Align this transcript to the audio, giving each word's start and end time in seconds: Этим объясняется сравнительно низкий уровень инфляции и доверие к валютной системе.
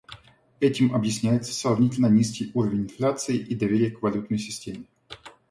Этим 0.59 0.95
объясняется 0.95 1.53
сравнительно 1.53 2.07
низкий 2.07 2.49
уровень 2.55 2.85
инфляции 2.85 3.37
и 3.37 3.53
доверие 3.53 3.91
к 3.91 4.01
валютной 4.01 4.39
системе. 4.39 4.85